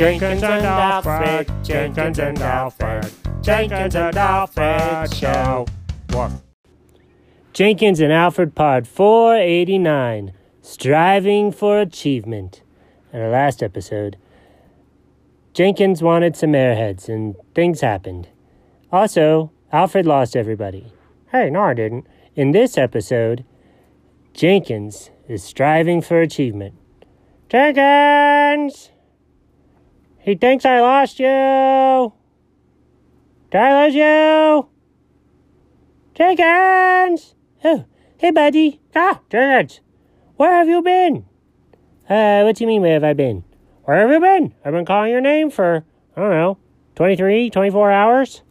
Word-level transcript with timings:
Jenkins 0.00 0.42
and 0.42 0.64
Alfred, 0.64 1.52
Jenkins 1.62 2.18
and 2.18 2.38
Alfred, 2.38 3.12
Jenkins 3.42 3.94
and 3.94 4.16
Alfred 4.16 5.14
Show. 5.14 5.66
What? 6.12 6.32
Jenkins 7.52 8.00
and 8.00 8.10
Alfred 8.10 8.54
Pod 8.54 8.88
489 8.88 10.32
Striving 10.62 11.52
for 11.52 11.78
Achievement. 11.78 12.62
In 13.12 13.20
our 13.20 13.28
last 13.28 13.62
episode, 13.62 14.16
Jenkins 15.52 16.02
wanted 16.02 16.34
some 16.34 16.52
airheads 16.52 17.10
and 17.10 17.36
things 17.54 17.82
happened. 17.82 18.28
Also, 18.90 19.52
Alfred 19.70 20.06
lost 20.06 20.34
everybody. 20.34 20.94
Hey, 21.30 21.50
no, 21.50 21.64
I 21.64 21.74
didn't. 21.74 22.06
In 22.34 22.52
this 22.52 22.78
episode, 22.78 23.44
Jenkins 24.32 25.10
is 25.28 25.44
striving 25.44 26.00
for 26.00 26.22
achievement. 26.22 26.74
Jenkins! 27.50 28.92
He 30.22 30.34
thinks 30.34 30.64
I 30.64 30.80
lost 30.80 31.18
you! 31.18 32.12
Did 33.50 33.60
I 33.60 33.86
lose 33.86 33.94
you? 33.94 34.68
Jenkins! 36.14 37.34
Oh, 37.64 37.84
hey, 38.18 38.30
buddy. 38.30 38.80
Ah, 38.94 39.20
Jenkins. 39.30 39.80
Where 40.36 40.52
have 40.52 40.68
you 40.68 40.82
been? 40.82 41.24
Uh, 42.08 42.42
what 42.42 42.56
do 42.56 42.64
you 42.64 42.68
mean, 42.68 42.82
where 42.82 42.94
have 42.94 43.04
I 43.04 43.14
been? 43.14 43.44
Where 43.84 43.96
have 43.98 44.10
you 44.10 44.20
been? 44.20 44.54
I've 44.64 44.72
been 44.72 44.84
calling 44.84 45.10
your 45.10 45.20
name 45.20 45.50
for, 45.50 45.84
I 46.16 46.20
don't 46.20 46.30
know, 46.30 46.58
23, 46.96 47.48
24 47.48 47.90
hours? 47.90 48.42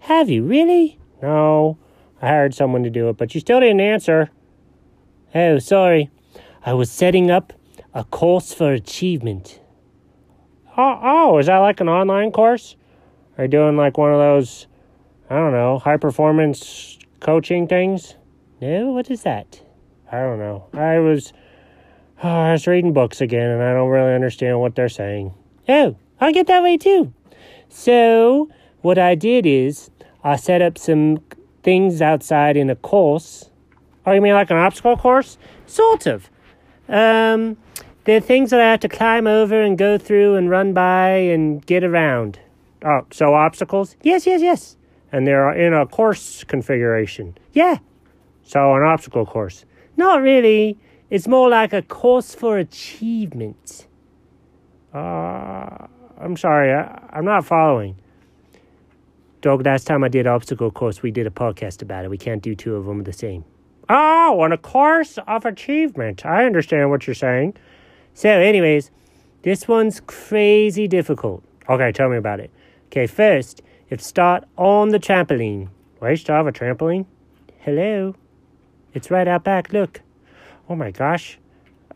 Have 0.00 0.28
you 0.28 0.44
really? 0.44 0.98
No. 1.22 1.78
I 2.20 2.28
hired 2.28 2.54
someone 2.54 2.82
to 2.82 2.90
do 2.90 3.08
it, 3.08 3.16
but 3.16 3.34
you 3.34 3.40
still 3.40 3.60
didn't 3.60 3.80
answer. 3.80 4.30
Oh, 5.34 5.58
sorry. 5.58 6.10
I 6.64 6.74
was 6.74 6.90
setting 6.90 7.30
up 7.30 7.52
a 7.92 8.04
course 8.04 8.52
for 8.52 8.72
achievement. 8.72 9.60
Oh, 10.76 10.98
oh, 11.02 11.38
is 11.38 11.46
that 11.46 11.58
like 11.58 11.80
an 11.80 11.88
online 11.88 12.32
course? 12.32 12.74
Are 13.38 13.44
you 13.44 13.48
doing 13.48 13.76
like 13.76 13.96
one 13.96 14.12
of 14.12 14.18
those, 14.18 14.66
I 15.30 15.36
don't 15.36 15.52
know, 15.52 15.78
high 15.78 15.98
performance 15.98 16.98
coaching 17.20 17.68
things? 17.68 18.16
No, 18.60 18.90
what 18.90 19.08
is 19.08 19.22
that? 19.22 19.60
I 20.10 20.18
don't 20.18 20.38
know. 20.38 20.66
I 20.72 20.98
was, 20.98 21.32
oh, 22.22 22.28
I 22.28 22.52
was 22.52 22.66
reading 22.66 22.92
books 22.92 23.20
again, 23.20 23.50
and 23.50 23.62
I 23.62 23.72
don't 23.72 23.88
really 23.88 24.14
understand 24.14 24.58
what 24.58 24.74
they're 24.74 24.88
saying. 24.88 25.32
Oh, 25.68 25.96
I 26.20 26.32
get 26.32 26.48
that 26.48 26.62
way 26.62 26.76
too. 26.76 27.12
So 27.68 28.48
what 28.82 28.98
I 28.98 29.14
did 29.14 29.46
is 29.46 29.90
I 30.24 30.36
set 30.36 30.60
up 30.60 30.76
some 30.76 31.18
things 31.62 32.02
outside 32.02 32.56
in 32.56 32.68
a 32.68 32.76
course. 32.76 33.48
Oh, 34.06 34.12
you 34.12 34.20
mean 34.20 34.34
like 34.34 34.50
an 34.50 34.56
obstacle 34.56 34.96
course? 34.96 35.38
Sort 35.66 36.06
of. 36.06 36.28
Um, 36.88 37.56
they're 38.04 38.20
things 38.20 38.50
that 38.50 38.60
I 38.60 38.70
have 38.70 38.80
to 38.80 38.88
climb 38.88 39.26
over 39.26 39.60
and 39.60 39.76
go 39.78 39.98
through 39.98 40.36
and 40.36 40.50
run 40.50 40.72
by 40.72 41.10
and 41.10 41.64
get 41.64 41.84
around. 41.84 42.38
Oh, 42.84 43.06
so 43.10 43.34
obstacles? 43.34 43.96
Yes, 44.02 44.26
yes, 44.26 44.42
yes. 44.42 44.76
And 45.10 45.26
they're 45.26 45.52
in 45.52 45.72
a 45.72 45.86
course 45.86 46.44
configuration. 46.44 47.36
Yeah. 47.52 47.78
So 48.42 48.74
an 48.74 48.82
obstacle 48.82 49.24
course. 49.24 49.64
Not 49.96 50.20
really. 50.20 50.78
It's 51.08 51.28
more 51.28 51.48
like 51.48 51.72
a 51.72 51.82
course 51.82 52.34
for 52.34 52.58
achievement. 52.58 53.86
Uh, 54.92 55.86
I'm 56.18 56.36
sorry, 56.36 56.72
I, 56.72 57.08
I'm 57.12 57.24
not 57.24 57.44
following. 57.44 57.96
Dog, 59.40 59.64
last 59.64 59.86
time 59.86 60.02
I 60.04 60.08
did 60.08 60.26
obstacle 60.26 60.70
course, 60.70 61.02
we 61.02 61.10
did 61.10 61.26
a 61.26 61.30
podcast 61.30 61.82
about 61.82 62.04
it. 62.04 62.08
We 62.10 62.18
can't 62.18 62.42
do 62.42 62.54
two 62.54 62.76
of 62.76 62.86
them 62.86 63.04
the 63.04 63.12
same. 63.12 63.44
Oh, 63.88 64.40
on 64.40 64.52
a 64.52 64.58
course 64.58 65.18
of 65.26 65.44
achievement. 65.44 66.24
I 66.24 66.44
understand 66.46 66.90
what 66.90 67.06
you're 67.06 67.14
saying. 67.14 67.54
So, 68.14 68.28
anyways, 68.28 68.90
this 69.42 69.68
one's 69.68 70.00
crazy 70.06 70.88
difficult. 70.88 71.42
Okay, 71.68 71.92
tell 71.92 72.08
me 72.08 72.16
about 72.16 72.40
it. 72.40 72.50
Okay, 72.86 73.06
first, 73.06 73.60
you 73.90 73.98
start 73.98 74.44
on 74.56 74.90
the 74.90 74.98
trampoline. 74.98 75.68
You 76.00 76.16
still 76.16 76.36
have 76.36 76.46
a 76.46 76.52
trampoline? 76.52 77.06
Hello? 77.58 78.14
It's 78.92 79.10
right 79.10 79.26
out 79.26 79.42
back, 79.42 79.72
look. 79.72 80.00
Oh 80.68 80.76
my 80.76 80.90
gosh. 80.90 81.38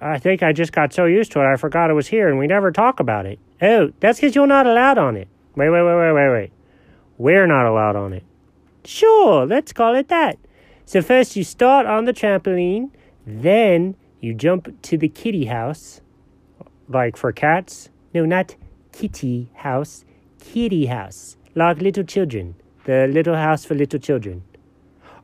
I 0.00 0.18
think 0.18 0.42
I 0.42 0.52
just 0.52 0.72
got 0.72 0.92
so 0.92 1.06
used 1.06 1.32
to 1.32 1.40
it 1.40 1.46
I 1.46 1.56
forgot 1.56 1.90
it 1.90 1.94
was 1.94 2.08
here 2.08 2.28
and 2.28 2.38
we 2.38 2.46
never 2.46 2.70
talk 2.70 3.00
about 3.00 3.26
it. 3.26 3.38
Oh, 3.60 3.92
that's 4.00 4.20
because 4.20 4.34
you're 4.34 4.46
not 4.46 4.66
allowed 4.66 4.98
on 4.98 5.16
it. 5.16 5.28
Wait, 5.56 5.70
wait, 5.70 5.82
wait, 5.82 5.96
wait, 5.96 6.12
wait, 6.12 6.30
wait. 6.30 6.52
We're 7.16 7.46
not 7.46 7.66
allowed 7.66 7.96
on 7.96 8.12
it. 8.12 8.24
Sure, 8.84 9.44
let's 9.44 9.72
call 9.72 9.94
it 9.94 10.08
that. 10.08 10.38
So 10.84 11.02
first 11.02 11.36
you 11.36 11.44
start 11.44 11.86
on 11.86 12.04
the 12.04 12.12
trampoline, 12.12 12.90
then 13.26 13.96
you 14.20 14.34
jump 14.34 14.80
to 14.82 14.96
the 14.96 15.08
kitty 15.08 15.46
house, 15.46 16.00
like 16.88 17.16
for 17.16 17.32
cats. 17.32 17.90
No, 18.14 18.24
not 18.24 18.56
kitty 18.92 19.50
house, 19.54 20.04
kitty 20.40 20.86
house, 20.86 21.36
like 21.54 21.80
little 21.80 22.04
children. 22.04 22.54
The 22.84 23.06
little 23.06 23.34
house 23.34 23.64
for 23.64 23.74
little 23.74 24.00
children. 24.00 24.42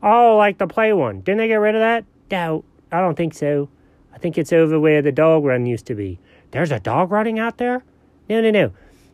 Oh, 0.03 0.37
like 0.37 0.59
the 0.59 0.67
play 0.67 0.93
one. 0.93 1.21
Didn't 1.21 1.39
they 1.39 1.49
get 1.49 1.57
rid 1.57 1.75
of 1.75 1.81
that? 1.81 2.05
No, 2.31 2.65
I 2.93 3.01
don't 3.01 3.17
think 3.17 3.33
so. 3.33 3.69
I 4.13 4.19
think 4.19 4.37
it's 4.37 4.53
over 4.53 4.79
where 4.79 5.01
the 5.01 5.13
dog 5.13 5.45
run 5.45 5.65
used 5.65 5.87
to 5.87 5.95
be. 5.95 6.19
There's 6.51 6.71
a 6.71 6.79
dog 6.79 7.11
running 7.11 7.39
out 7.39 7.59
there? 7.59 7.83
No, 8.29 8.41
no, 8.41 8.51
no. 8.51 8.73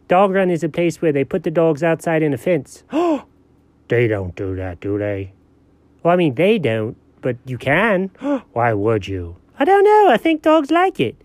Dog 0.09 0.33
run 0.33 0.50
is 0.50 0.65
a 0.65 0.69
place 0.69 1.00
where 1.00 1.12
they 1.12 1.25
put 1.25 1.44
the 1.44 1.50
dogs 1.50 1.83
outside 1.83 2.22
in 2.22 2.34
a 2.34 2.39
fence. 2.39 2.83
Oh, 2.93 3.25
they 3.89 4.09
don't 4.09 4.34
do 4.34 4.56
that, 4.56 4.81
do 4.81 4.99
they? 4.99 5.33
Well, 6.03 6.12
I 6.12 6.16
mean, 6.16 6.34
they 6.34 6.59
don't, 6.59 6.97
but 7.21 7.37
you 7.44 7.56
can. 7.56 8.10
Why 8.53 8.72
would 8.72 9.06
you? 9.06 9.37
I 9.59 9.65
don't 9.65 9.84
know. 9.84 10.09
I 10.10 10.16
think 10.16 10.43
dogs 10.43 10.71
like 10.71 10.99
it. 10.99 11.16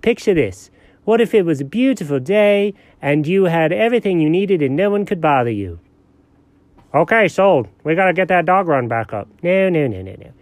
Picture 0.00 0.34
this. 0.34 0.70
What 1.04 1.20
if 1.20 1.34
it 1.34 1.44
was 1.44 1.60
a 1.60 1.64
beautiful 1.64 2.20
day 2.20 2.74
and 3.00 3.26
you 3.26 3.44
had 3.44 3.72
everything 3.72 4.20
you 4.20 4.30
needed 4.30 4.62
and 4.62 4.76
no 4.76 4.90
one 4.90 5.04
could 5.04 5.20
bother 5.20 5.50
you? 5.50 5.80
Okay, 6.94 7.28
sold. 7.28 7.68
We 7.84 7.94
gotta 7.94 8.12
get 8.12 8.28
that 8.28 8.44
dog 8.44 8.68
run 8.68 8.88
back 8.88 9.12
up. 9.12 9.28
No, 9.42 9.68
no, 9.68 9.86
no, 9.86 10.02
no, 10.02 10.14
no. 10.18 10.32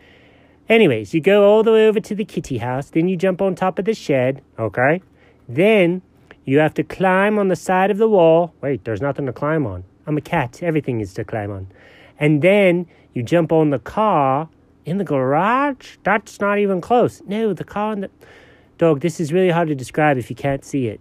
Anyways, 0.69 1.15
you 1.15 1.21
go 1.21 1.49
all 1.49 1.63
the 1.63 1.73
way 1.73 1.89
over 1.89 2.01
to 2.01 2.15
the 2.15 2.25
kitty 2.25 2.59
house, 2.59 2.91
then 2.91 3.09
you 3.09 3.17
jump 3.17 3.43
on 3.43 3.55
top 3.55 3.79
of 3.79 3.87
the 3.87 3.95
shed, 3.95 4.43
okay? 4.59 5.03
Then 5.49 6.03
you 6.45 6.59
have 6.59 6.75
to 6.75 6.85
climb 6.85 7.39
on 7.39 7.49
the 7.49 7.57
side 7.57 7.91
of 7.91 7.99
the 7.99 8.09
wall. 8.09 8.55
Wait, 8.61 8.85
there's 8.85 9.01
nothing 9.01 9.27
to 9.27 9.33
climb 9.33 9.67
on. 9.67 9.85
I'm 10.07 10.17
a 10.17 10.21
cat. 10.21 10.63
Everything 10.63 11.01
is 11.01 11.15
to 11.15 11.25
climb 11.25 11.51
on. 11.51 11.69
And 12.19 12.43
then 12.43 12.87
you 13.15 13.23
jump 13.23 13.53
on 13.53 13.71
the 13.71 13.79
car 13.79 14.49
in 14.85 14.99
the 14.99 15.05
garage. 15.05 15.97
That's 16.03 16.41
not 16.41 16.59
even 16.59 16.81
close. 16.81 17.23
No, 17.27 17.53
the 17.53 17.65
car 17.65 17.93
in 17.93 18.01
the. 18.01 18.11
Dog, 18.81 19.01
this 19.01 19.21
is 19.21 19.31
really 19.31 19.51
hard 19.51 19.69
to 19.69 19.75
describe 19.75 20.17
if 20.17 20.31
you 20.31 20.37
can't 20.37 20.65
see 20.65 20.87
it. 20.87 21.01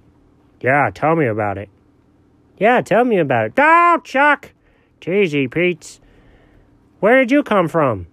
Yeah, 0.60 0.92
tell 0.94 1.16
me 1.16 1.28
about 1.28 1.58
it. 1.58 1.70
Yeah, 2.58 2.82
tell 2.82 3.06
me 3.06 3.20
about 3.20 3.46
it. 3.46 3.54
Oh, 3.58 4.02
Chuck! 4.04 4.52
Cheesy 5.00 5.48
Pete's. 5.48 6.02
Where 7.00 7.18
did 7.18 7.32
you 7.32 7.42
come 7.42 7.70
from? 7.70 8.08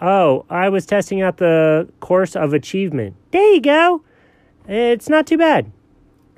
Oh, 0.00 0.46
I 0.48 0.70
was 0.70 0.86
testing 0.86 1.20
out 1.20 1.36
the 1.36 1.86
course 2.00 2.34
of 2.34 2.54
achievement. 2.54 3.14
There 3.30 3.52
you 3.52 3.60
go. 3.60 4.02
It's 4.66 5.10
not 5.10 5.26
too 5.26 5.36
bad. 5.36 5.70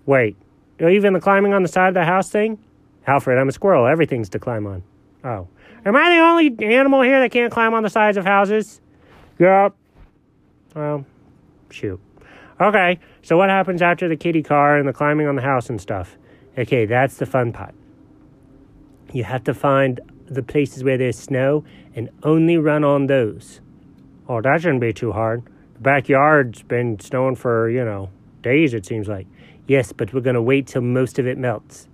Wait, 0.05 0.37
even 0.81 1.13
the 1.13 1.21
climbing 1.21 1.55
on 1.55 1.63
the 1.63 1.69
side 1.69 1.87
of 1.87 1.95
the 1.95 2.05
house 2.05 2.31
thing? 2.31 2.59
Alfred, 3.07 3.39
I'm 3.39 3.49
a 3.49 3.53
squirrel. 3.53 3.87
Everything's 3.87 4.29
to 4.31 4.41
climb 4.41 4.67
on. 4.67 4.83
Oh. 5.23 5.47
Am 5.85 5.95
I 5.95 6.17
the 6.17 6.21
only 6.21 6.75
animal 6.75 7.03
here 7.03 7.21
that 7.21 7.31
can't 7.31 7.53
climb 7.53 7.75
on 7.75 7.85
the 7.85 7.91
sides 7.91 8.17
of 8.17 8.25
houses? 8.25 8.81
Yup. 9.39 9.77
Well, 10.75 11.07
shoot. 11.71 12.01
Okay, 12.59 12.99
so 13.23 13.37
what 13.37 13.51
happens 13.51 13.83
after 13.83 14.09
the 14.09 14.17
kitty 14.17 14.43
car 14.43 14.79
and 14.79 14.89
the 14.89 14.93
climbing 14.93 15.27
on 15.27 15.37
the 15.37 15.43
house 15.43 15.69
and 15.69 15.79
stuff? 15.79 16.17
Okay, 16.57 16.87
that's 16.87 17.19
the 17.19 17.27
fun 17.27 17.53
part. 17.53 17.75
You 19.13 19.25
have 19.25 19.45
to 19.45 19.53
find 19.53 20.01
the 20.27 20.43
places 20.43 20.83
where 20.83 20.97
there's 20.97 21.19
snow 21.19 21.65
and 21.95 22.09
only 22.23 22.57
run 22.57 22.83
on 22.83 23.07
those. 23.07 23.61
Oh, 24.27 24.41
that 24.41 24.63
shouldn't 24.63 24.81
be 24.81 24.95
too 24.95 25.13
hard. 25.13 25.45
The 25.75 25.81
backyard's 25.81 26.63
been 26.63 26.99
snowing 26.99 27.37
for, 27.37 27.69
you 27.69 27.85
know, 27.85 28.09
days, 28.43 28.73
it 28.73 28.87
seems 28.87 29.07
like. 29.07 29.27
Yes, 29.67 29.93
but 29.93 30.15
we're 30.15 30.21
going 30.23 30.35
to 30.35 30.43
wait 30.43 30.67
till 30.67 30.83
most 30.83 31.19
of 31.19 31.27
it 31.27 31.37
melts. 31.37 31.89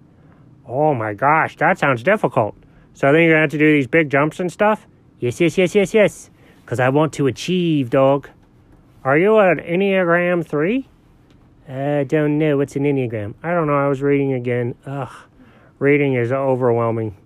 Oh 0.67 0.95
my 0.95 1.13
gosh, 1.13 1.57
that 1.57 1.79
sounds 1.79 2.05
difficult. 2.05 2.55
So 2.95 3.09
I 3.09 3.11
think 3.11 3.23
you're 3.23 3.33
going 3.33 3.39
to 3.39 3.43
have 3.43 3.51
to 3.51 3.59
do 3.59 3.73
these 3.73 3.89
big 3.89 4.11
jumps 4.11 4.39
and 4.39 4.51
stuff? 4.53 4.87
Yes, 5.19 5.41
yes, 5.41 5.59
yes, 5.59 5.75
yes, 5.75 5.93
yes. 5.93 6.31
Because 6.65 6.79
I 6.79 6.89
want 6.91 7.15
to 7.15 7.27
achieve, 7.27 7.91
dog. 7.91 8.29
Are 9.05 9.19
you 9.19 9.37
an 9.39 9.59
Enneagram 9.59 10.47
3? 10.47 10.89
I 11.69 12.05
don't 12.05 12.39
know. 12.39 12.57
What's 12.57 12.77
an 12.77 12.85
Enneagram? 12.85 13.35
I 13.43 13.53
don't 13.53 13.67
know. 13.67 13.75
I 13.75 13.89
was 13.89 14.01
reading 14.01 14.33
again. 14.33 14.77
Ugh. 14.87 15.13
Reading 15.81 16.15
is 16.15 16.31
overwhelming. 16.31 17.17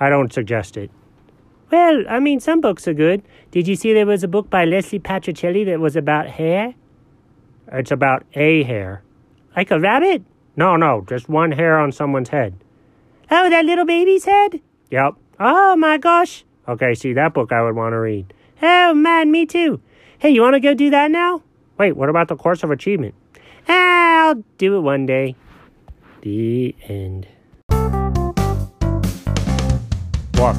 I 0.00 0.08
don't 0.08 0.32
suggest 0.32 0.78
it. 0.78 0.90
Well, 1.70 2.04
I 2.08 2.18
mean, 2.18 2.40
some 2.40 2.62
books 2.62 2.88
are 2.88 2.94
good. 2.94 3.22
Did 3.50 3.68
you 3.68 3.76
see 3.76 3.92
there 3.92 4.06
was 4.06 4.24
a 4.24 4.28
book 4.28 4.48
by 4.48 4.64
Leslie 4.64 5.00
Patricelli 5.00 5.66
that 5.66 5.80
was 5.80 5.96
about 5.96 6.28
hair? 6.28 6.74
It's 7.70 7.90
about 7.90 8.24
a 8.34 8.62
hair. 8.62 9.02
Like 9.54 9.70
a 9.70 9.78
rabbit? 9.78 10.24
No, 10.56 10.76
no, 10.76 11.04
just 11.06 11.28
one 11.28 11.52
hair 11.52 11.78
on 11.78 11.92
someone's 11.92 12.30
head. 12.30 12.54
Oh, 13.30 13.50
that 13.50 13.66
little 13.66 13.84
baby's 13.84 14.24
head? 14.24 14.62
Yep. 14.90 15.14
Oh 15.38 15.76
my 15.76 15.98
gosh. 15.98 16.44
Okay, 16.66 16.94
see, 16.94 17.12
that 17.12 17.34
book 17.34 17.52
I 17.52 17.62
would 17.62 17.76
want 17.76 17.92
to 17.92 18.00
read. 18.00 18.32
Oh 18.62 18.94
man, 18.94 19.30
me 19.30 19.44
too. 19.44 19.82
Hey, 20.20 20.30
you 20.30 20.42
want 20.42 20.54
to 20.54 20.60
go 20.60 20.74
do 20.74 20.90
that 20.90 21.12
now? 21.12 21.42
Wait, 21.78 21.92
what 21.92 22.08
about 22.08 22.26
the 22.26 22.34
course 22.34 22.64
of 22.64 22.72
achievement? 22.72 23.14
I'll 23.68 24.42
do 24.58 24.76
it 24.76 24.80
one 24.80 25.06
day. 25.06 25.36
The 26.22 26.74
end. 26.88 27.28
Woof. 30.34 30.56